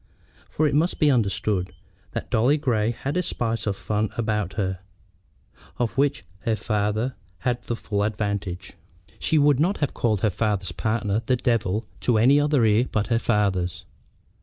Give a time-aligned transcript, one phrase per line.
[0.49, 1.75] For it must be understood
[2.13, 4.79] that Dolly Grey had a spice of fun about her,
[5.77, 8.73] of which her father had the full advantage.
[9.19, 13.09] She would not have called her father's partner the "Devil" to any other ear but
[13.09, 13.85] her father's.